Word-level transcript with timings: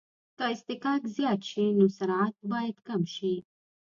که 0.37 0.43
اصطکاک 0.53 1.01
زیات 1.15 1.41
شي 1.49 1.65
نو 1.77 1.85
سرعت 1.97 2.35
باید 2.51 2.77
کم 2.87 3.01
شي 3.15 3.33